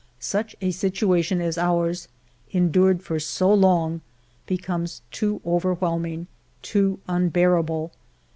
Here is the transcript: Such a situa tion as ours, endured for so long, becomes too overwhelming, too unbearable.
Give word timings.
Such 0.19 0.55
a 0.61 0.69
situa 0.71 1.23
tion 1.23 1.41
as 1.41 1.59
ours, 1.59 2.07
endured 2.49 3.03
for 3.03 3.19
so 3.19 3.53
long, 3.53 4.01
becomes 4.47 5.03
too 5.11 5.41
overwhelming, 5.45 6.25
too 6.63 6.99
unbearable. 7.07 7.91